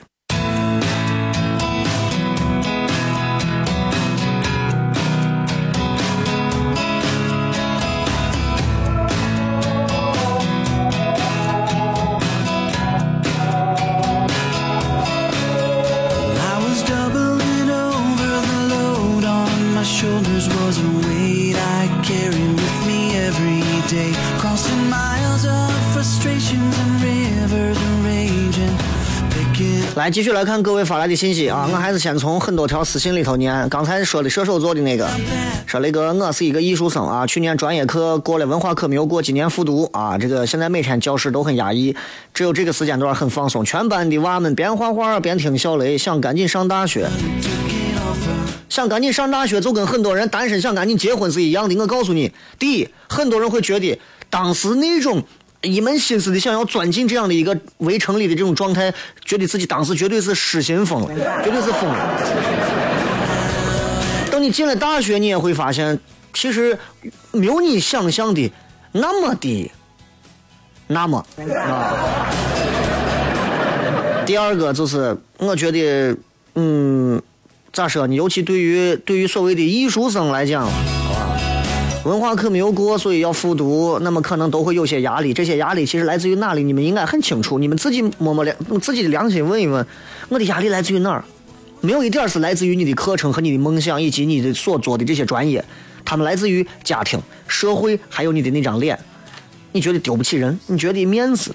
[29.97, 31.67] 来继续来看各位发来的信息啊！
[31.71, 33.67] 我还是先从很多条私信里头念。
[33.67, 35.09] 刚才说的射手座的那个，
[35.65, 40.15] 说那个我是一个艺术生啊，去年专业课过了，文化课没有过，今年复读啊。
[40.15, 41.95] 这个现在每天教室都很压抑，
[42.31, 43.65] 只有这个时间段很放松。
[43.65, 47.09] 全班的娃们边画画边听小雷，想赶紧上大学，
[48.69, 51.75] 想赶紧上大学就跟很多人单身想赶紧结婚是一样的。
[51.75, 55.23] 我告诉你，第一，很多人会觉得当时那种。
[55.61, 58.93] 一门心思的想要钻进这样的一个围城里的这种状态，
[59.25, 61.07] 觉得自己当时绝对是失心疯了，
[61.43, 62.21] 绝对是疯了。
[64.31, 65.99] 等你进了大学，你也会发现，
[66.33, 66.77] 其实
[67.31, 68.51] 没有你想象的
[68.91, 69.71] 那么的
[70.87, 72.27] 那么啊。
[74.25, 76.15] 第二个就是，我觉得，
[76.55, 77.21] 嗯，
[77.73, 78.13] 咋说呢？
[78.13, 80.69] 尤其对于对于所谓的艺术生来讲。
[82.05, 85.33] 文化课没有过，所以要复读，那么可能都会有些压力。
[85.33, 86.63] 这些压力其实来自于哪里？
[86.63, 87.59] 你们应该很清楚。
[87.59, 89.85] 你们自己摸摸良，自己的良心问一问，
[90.29, 91.23] 我的压力来自于哪儿？
[91.81, 95.63] 没有一点是来自于你的课程和你的梦想以及你的所做的这些专业，
[96.05, 98.97] 他们来自于家庭、社会，还有你的那张脸。
[99.73, 100.57] 你觉得丢不起人？
[100.67, 101.53] 你觉得面子？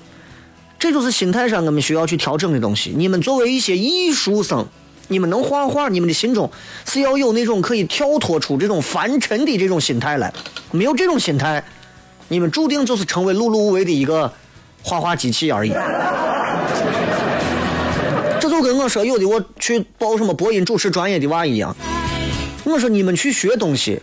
[0.79, 2.93] 这就是心态上我们需要去调整的东西。
[2.95, 4.67] 你们作为一些艺术生。
[5.13, 6.51] 你们能画画，你们的心中
[6.87, 10.33] 是要有那种可以跳脱出这种凡尘的这种心态来。
[10.71, 11.63] 没有这种心态，
[12.29, 14.33] 你们注定就是成为碌碌无为的一个
[14.83, 15.73] 画画机器而已。
[18.41, 21.77] 这就跟我说有的我去报什么播音主持专业的娃一样，
[22.65, 24.01] 我说你们去学东西，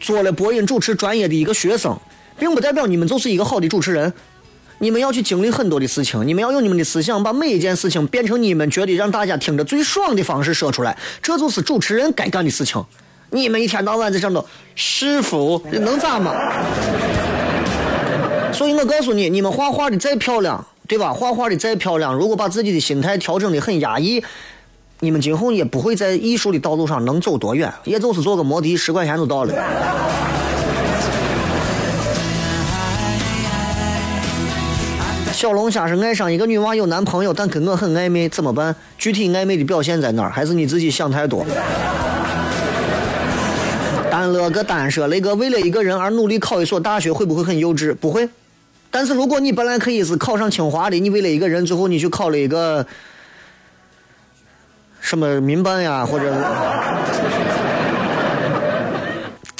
[0.00, 1.98] 做了播音主持专业的一个学生，
[2.38, 4.12] 并不代表你们就是一个好的主持人。
[4.82, 12.82] 你们要去经历很多的事情，你们要用你们的思想把每一件事情变成你们觉得让大家听着最爽的方式说出来，这就是主持人该干的事情。
[13.28, 14.42] 你们一天到晚在上头，
[14.74, 16.34] 师傅能咋嘛？
[18.54, 21.12] 所以我告诉你，你们画画的再漂亮，对吧？
[21.12, 24.24] 画画的再漂亮，如果把自己的心态调整的很压抑，
[25.00, 29.54] 你们今后也不会在艺术的道路上能走多远，也就是坐个摩的十块钱就到了。
[35.40, 38.76] 小龙虾是爱上一个女娃有男朋友，但跟我很暧昧，怎么办？
[38.98, 40.30] 具体暧昧的表现在哪儿？
[40.30, 41.46] 还是你自己想太多？
[44.10, 47.94] 单了个单说，雷哥为了一个人而努力考一所大学，会不会很幼稚？
[47.94, 48.28] 不会。
[48.90, 52.86] 但是如果你本来可以是考上清华的，你为了一个人，最后你去考了一个
[55.00, 56.34] 什么民办呀，或者？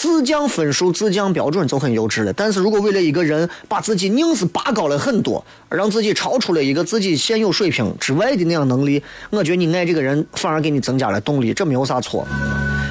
[0.01, 2.33] 自降分数、自降标准就很幼稚了。
[2.33, 12.27] 但是如果为了一个人把自己硬是拔高了很多，让自己超出了一个自己现有水平之外的那样能力，我觉得你爱这个人反而给你增加了动力，这没有啥错，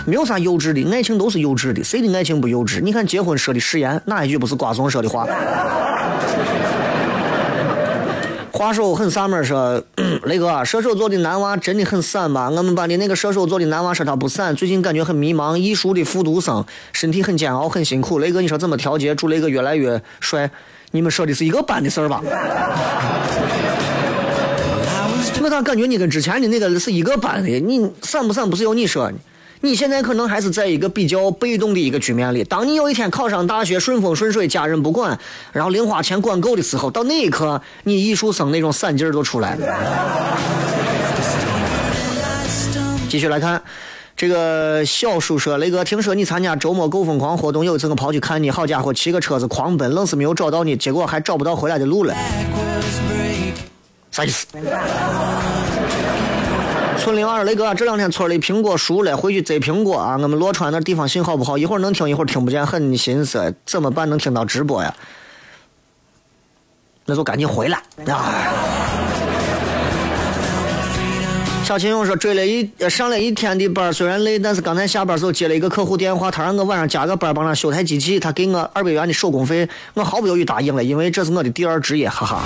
[0.06, 2.80] 没有啥幼稚的，爱情都是幼稚的，谁的爱情不幼稚？
[2.80, 5.26] 你看结婚说的誓言，哪一句不是瓜怂说的话？
[8.60, 9.82] 话说很飒门说，
[10.28, 12.50] 雷哥，射手座的男娃真的很散吧？
[12.50, 15.56] 我们班的那个射手座的男娃说他不散，最近感觉很迷茫。
[15.56, 18.20] 艺术的复读生，身体很煎熬，很辛苦。
[18.20, 19.16] 雷哥，你说怎么调节？
[19.16, 20.52] 祝雷哥越来越帅。
[20.92, 22.22] 你们说的是一个班的事儿吧？
[25.42, 27.48] 我咋感觉你跟之前的那个是一个班的？
[27.62, 29.10] 你散不散不是由你说。
[29.62, 32.46] 你现在可能还是在一个比较被动的一个局面里。
[32.46, 35.20] 当你有一天考上大学，顺风顺水，家人不管，
[35.52, 40.38] 然后零花钱管够的时候，到那一刻，你艺术生那种散劲儿就出来了。
[43.10, 43.62] 继续来看，
[44.16, 52.16] 这个小叔说：“雷哥，听说你参加周末够疯狂活动，有一次我跑去看你，好家伙，骑个车子狂奔，愣是没有找到你，结果还找不到回来的路了。
[54.10, 54.48] 啥意思？”
[57.00, 60.18] 村里娃雷哥，这两天村里苹果熟了，回去摘苹果啊！
[60.20, 64.10] 我们洛川那地方信号不好，一会儿能听，一会儿听不见，很心塞，怎么办？
[64.10, 64.94] 能听到直播呀？
[67.06, 68.54] 那就赶紧回来啊！
[71.64, 82.44] 小秦勇说追了一上了一天的班，虽然累，但是刚才下班时候接了一个客户电话，他让我晚上加个班帮他修台机器，他给我二百元的手工费，我毫不犹豫答应了，因为这是我的第二职业，哈哈。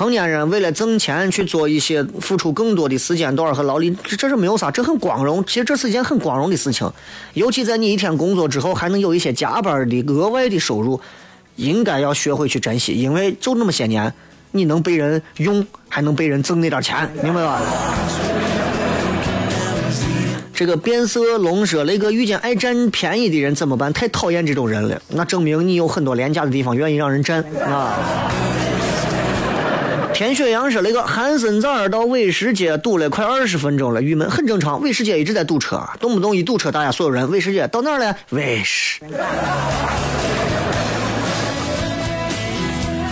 [0.00, 5.44] 成年人为了挣钱去做一些付出更多的时间段和劳力，这是没有啥，这很光荣。
[5.44, 6.90] 其实这是一件很光荣的事情，
[7.34, 10.98] 尤其在你一天工作之后还能有一些加班的额外的收入，
[11.56, 14.10] 应该要学会去珍惜，因为就那么些年，
[14.52, 17.60] 你能被人用，还能被人挣那点钱，明白吧？
[20.54, 23.92] 这个变色龙说：“雷哥遇见爱占便宜的人怎么办？
[23.92, 24.98] 太讨厌这种人了。
[25.08, 28.32] 那证明你有很多廉价的地方愿意让人占啊。”
[30.20, 34.78] 田雪阳说：“那个汉森早上到伟世街堵了快二十分钟了，郁闷，很正常。
[34.82, 38.14] 伟世街一直在堵车，动不动一堵车，大家所有人伟世街到哪儿了？
[38.28, 39.00] 伟世。”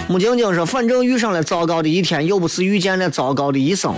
[0.07, 3.95] 木晶晶说：“反正遇上了糟糕的一天，又不是遇见了糟糕的一生。”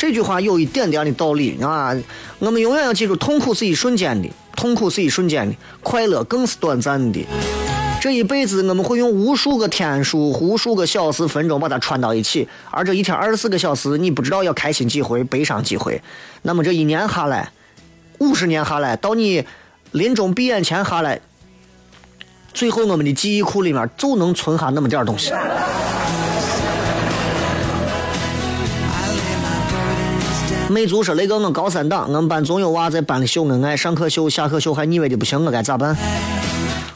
[0.00, 1.94] 这句话有一点点的道理啊！
[2.38, 7.26] 我们永远要记住，痛苦是一瞬间的，痛苦是一瞬间的，快乐更是短暂的。
[8.04, 15.98] 这一辈子，我们会用无数个天数、无数个小时、分钟把它串到一起，而这一天二十四个小时，你不知道要开心几回、悲伤几回。
[16.42, 17.50] 那么这一年下来，
[18.18, 19.42] 五十年下来，到你
[19.92, 21.18] 临终闭眼前下来，
[22.52, 25.32] 最后我们的记忆库里面就能存下那么点东西。
[30.68, 35.96] 魅族说：“雷哥，我高三党，我们班总有娃在班里秀恩爱，上课秀，下课秀，还腻歪的不行，我该咋办？”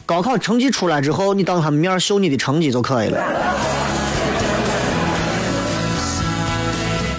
[0.08, 3.22] 高考成绩出来之后，你当他们面秀你的成绩就可以了。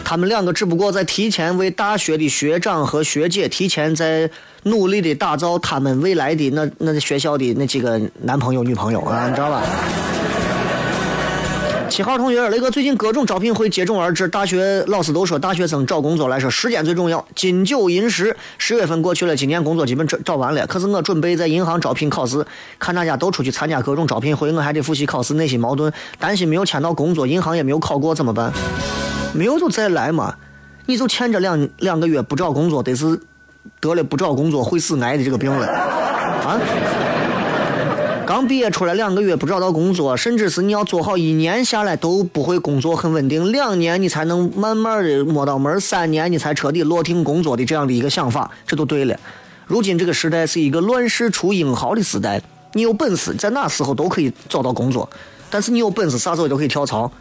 [0.03, 4.27] 他们两个只不过在提前为大学的学长和学姐提前在
[4.63, 9.61] 努力的打造他们未来的那那学校的那几个男朋友女朋友啊，你知道吧？
[11.89, 20.67] 七号同学，雷哥最近各种招聘会接踵而至，大学老师都说大学生找工作来说时间最重要，金九银十，十月份过去了，今年工作基本找找完了。
[20.67, 22.45] 可是我准备在银行招聘考试，
[22.77, 28.53] 看大家都出去参加各种招聘会，我还得复习考试，内心矛盾，担心没有签到工作，银行也没有考过怎么办？
[29.33, 30.35] 没有就再来嘛。
[30.85, 33.19] 你就欠着两两个月不找工作，得是
[33.79, 36.59] 得了不找工作会死癌的这个病了啊！
[38.29, 49.19] 刚毕业出来两个月不找到工作，甚至是你要做好一年下来都不会工作很稳定，两年你才能慢慢的摸到门，三年你才彻底落定工作的这样的一个想法，这都对了。
[49.65, 52.39] 如今这个时代是一个乱世出英豪的时代，
[52.73, 55.09] 你有本事在哪时候都可以找到工作，
[55.49, 57.11] 但是你有本事啥时候都可以跳槽。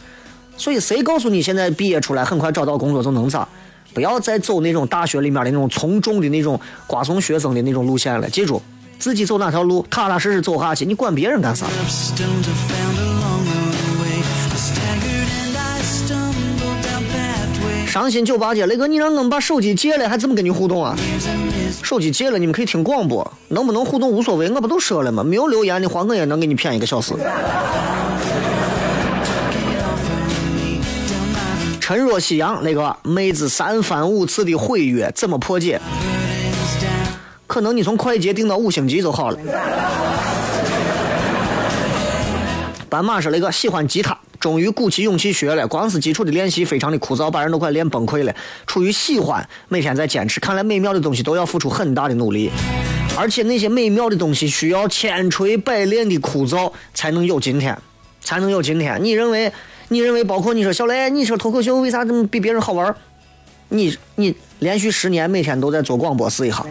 [0.58, 3.48] 所以谁告诉你现在毕业出来很快找到工作就能咋？
[3.94, 8.60] 不要再走那种大学里面的那种从众的那种瓜怂学生的那种路线了，记住。
[8.98, 11.66] 自己走哪条路，踏踏实实走下去，你管别人干啥？
[17.86, 20.94] 伤心酒吧街，雷哥，你让我们把手机借了，还怎么跟你互动啊？
[21.82, 25.24] 手机借了，你们可以听广播，能不能互动无所谓，我不都说了吗？
[25.24, 27.14] 没有留言的话，我也能给你骗一个小时。
[31.80, 35.80] 沉若夕阳，那个妹子三番五次的毁约，怎么破解？
[37.48, 39.38] 可能你从快捷订到五星级就好了。
[42.88, 45.66] 斑马说：“那个喜欢吉他，终于鼓起勇气学了。
[45.66, 48.34] 光是基础的练习非常的枯燥，把人都快练崩溃了。
[48.66, 50.38] 出于喜欢，每天在坚持。
[50.38, 52.50] 看来美妙的东西都要付出很大的努力，
[53.16, 57.76] 而且那些美妙的东西需要千锤百炼的枯燥才能有今天，
[58.20, 59.02] 才能有今天。
[59.02, 59.50] 你认为？
[59.88, 60.22] 你认为？
[60.22, 62.94] 包括你说小雷，你说脱口秀为啥这么比别人好玩？
[63.70, 66.64] 你你连续十年每天都在做广播试一下。”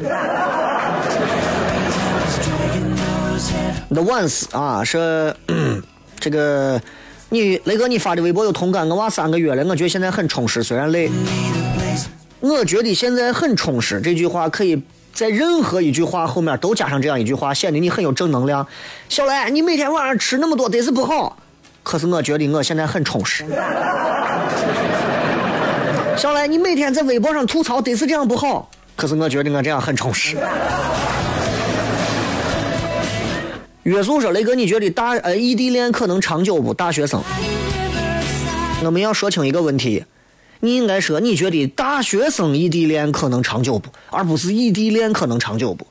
[3.89, 5.33] The ones 啊，是
[6.19, 6.79] 这个
[7.29, 8.87] 你雷哥，你发的微博有同感。
[8.87, 11.09] 我娃三个月了，我觉得现在很充实，虽然累。
[12.39, 14.81] 我觉得现在很充实，这句话可以
[15.13, 18.67] 在任何一句话后面都加上这样一句话，显得你很有正能量。
[19.09, 21.37] 小雷，你每天晚上吃那么多，得是不好。
[21.81, 23.45] 可是我觉得我现在很充实。
[26.17, 28.71] 小来，你每天在微博上吐槽，得是这样不好。
[28.95, 30.35] 可是我觉得我这样很充实。
[33.83, 36.73] 约束说：“雷哥，你觉得大呃异地恋可能长久不？
[36.73, 37.21] 大学生，
[38.83, 40.03] 我们要说清一个问题，
[40.61, 45.85] 你应该说你觉得大学生异地恋可能长久不，而不是异地恋可能长久不，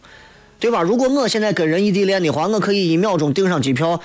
[0.58, 0.82] 对吧？
[0.82, 4.00] 如果我现在跟人异地恋的话，我可以一秒钟订上机票，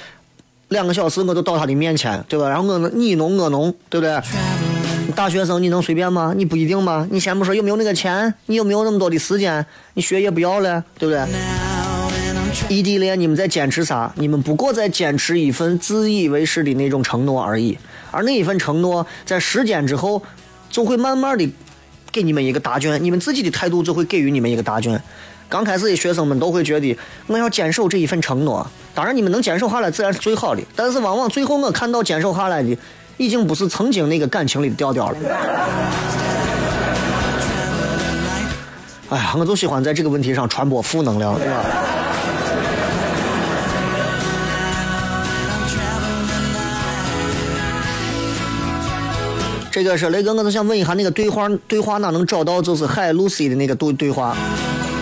[0.69, 2.47] 两个小时我就到他的面前，对吧？
[2.47, 4.21] 然后我你侬我侬，对不对？
[5.11, 6.33] 大学生你能随便吗？
[6.35, 7.07] 你不一定吗？
[7.11, 9.65] 你先不说有没有那个钱，你有没有那么多的时间？
[9.93, 11.25] 你学业不要了，对不对？”
[12.67, 14.11] 异地恋，你们在坚持啥？
[14.15, 17.77] 你们不过在坚持一份自以为是的那种承诺而已。
[18.11, 20.21] 而那一份承诺，在时间之后，
[20.69, 21.49] 就会慢慢的
[22.11, 23.01] 给你们一个答卷。
[23.01, 25.01] 你们自己的态度就会给予你们一个答卷。
[25.47, 26.97] 刚开始的学生们都会觉得，
[27.27, 28.65] 我要坚守这一份承诺。
[28.93, 30.61] 当然，你们能坚守下来，自然是最好的。
[30.75, 32.77] 但是，往往最后我看到坚守下来的，
[33.21, 35.17] 已经不是曾经那个感情里的调调了。
[39.09, 41.63] 哎呀，我就喜欢在这个问题上传播负能量，对吧？
[49.69, 52.59] 这个是雷哥，我就想问一下，那个对话对话哪能找到？
[52.59, 54.35] 就是海露西的那个对对话，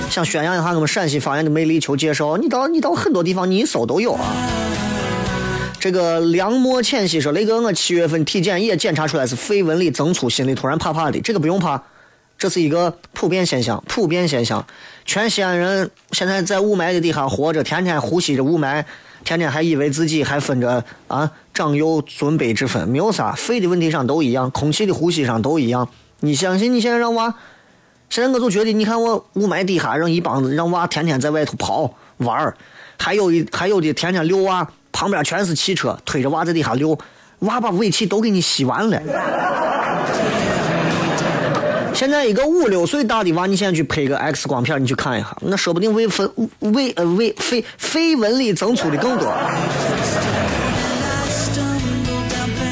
[0.09, 2.35] 想宣扬一下我们陕西方言的魅力，求介绍。
[2.35, 4.25] 你到你到很多地方，你一搜都有啊。
[5.79, 11.19] 这个梁墨浅溪说，雷哥，我七月份体检也检查出来是肺纹理增粗，心里突然怕怕的。
[11.21, 11.81] 这个不用怕，
[12.37, 14.65] 这是一个普遍现象，普遍现象。
[15.05, 18.83] 全西安人现在在雾霾的底下活着，天天呼吸着雾霾。
[19.25, 25.89] 天天还以为自己还分着啊长幼尊卑之分，没有啥，肺的问题上都一样，空气的呼吸上都一样。
[26.21, 26.73] 你相信？
[26.73, 27.35] 你现在让娃，
[28.09, 32.55] 现在我就觉得，你看我雾霾底下让一帮子让娃天天在外头跑玩儿，
[32.97, 36.97] 还有一还有的天天遛娃，旁边全是汽车推着娃在底下溜，
[37.39, 39.01] 娃把尾气都给你吸完了。
[41.93, 49.27] 现在一个五六岁大的娃，你现在去拍个 X 光片，你去看一下，那说不定胃分胃呃胃肺肺纹理增粗的更多。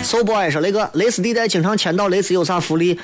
[0.04, 2.98] So boy 说那个蕾丝地带经常签到蕾丝有啥福利？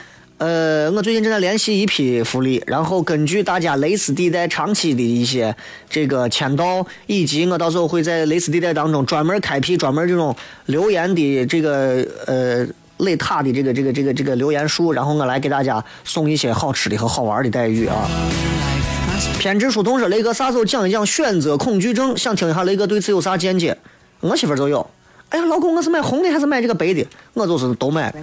[0.43, 5.55] 呃，我最近正在联系一批福利，然后根据大家蕾丝地带长期的一些
[5.89, 10.35] 这个签到，以及我到时候会在蕾丝地带当中专门开辟专门这种
[10.65, 12.67] 留言的这个呃。
[12.97, 18.07] 雷塔的这个这个这个这个留言数，然后我来给大家送一些好吃的和好玩的待遇啊。
[19.39, 22.15] 偏执书童说：“雷哥啥时候讲一讲选择恐惧症？
[22.15, 23.75] 想听一下雷哥对此有啥见解？”
[24.21, 24.87] 我媳妇就有。
[25.29, 27.05] 哎呀，老公，我是买红的还是买这个白的？
[27.33, 28.13] 我就是都买。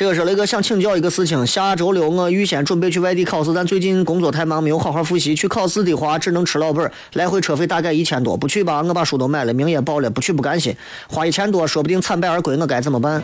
[0.00, 5.34] 这个是雷哥想请教一个事情，下周六我预先准备去外地考试，但最近工作太忙，没有好好复习。
[5.34, 8.34] 去考试的话，只能吃老本，来回车费大概一千多。
[8.34, 10.74] 不去吧，我把书都买了，名也报了；不去不甘心，
[11.06, 13.22] 花一千多，说不定惨败而归，我该怎么办？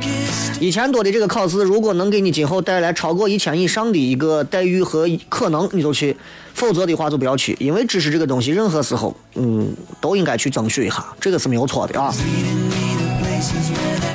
[0.61, 6.15] 一千多的这个考试，如果能给你今后带来超过一千以上的一个待遇和可能，你就去；
[6.53, 12.15] 否则的话就不要去，因为知识这个东西，任何时候，嗯，都应该去争取一下，这个是没有错的啊。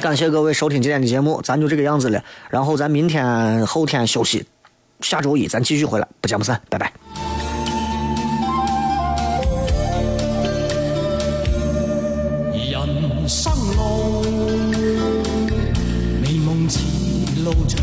[0.01, 2.23] 感谢各位收听今天的节目，咱就这个样子了。
[2.49, 4.43] 然后咱明天、后天休息，
[4.99, 6.91] 下周一咱继续回来，不见不散，拜拜。
[12.51, 14.23] 人生路，
[16.19, 16.79] 美梦似
[17.43, 17.79] 路长，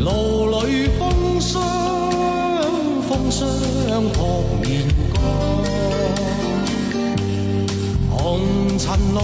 [0.00, 1.62] 路里风霜，
[3.08, 3.48] 风霜
[4.12, 4.82] 扑面
[8.80, 9.20] 尘里，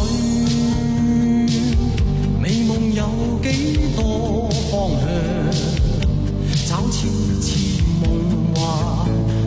[2.39, 3.03] 美梦有
[3.43, 3.47] 几
[3.97, 5.07] 多方向？
[6.69, 7.09] 找次
[7.41, 7.47] 次
[8.03, 8.05] 梦
[8.55, 8.59] 幻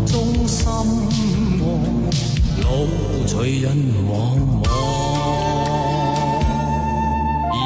[0.08, 1.62] 中心爱。
[2.64, 2.68] 路
[3.28, 3.78] 随人
[4.10, 4.10] 茫
[4.64, 4.66] 茫，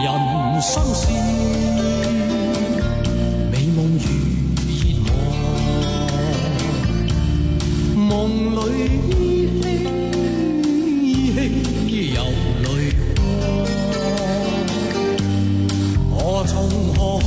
[0.03, 0.05] 人
[0.61, 1.01] 生是
[3.49, 4.05] 美梦如
[4.67, 5.11] 热望，
[7.95, 8.11] 梦
[8.55, 8.59] 里
[9.09, 9.11] 依
[9.61, 9.63] 稀
[12.11, 12.23] 有
[12.63, 12.67] 泪
[16.09, 16.53] 光，何从
[16.95, 17.25] 何去？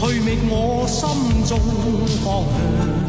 [0.00, 0.52] 去觅我
[0.86, 1.00] 心
[1.46, 1.52] 中
[2.24, 2.26] 方
[2.76, 3.03] 向。